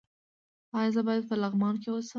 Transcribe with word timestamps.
ایا 0.77 0.89
زه 0.95 1.01
باید 1.07 1.23
په 1.29 1.35
لغمان 1.41 1.75
کې 1.81 1.89
اوسم؟ 1.91 2.09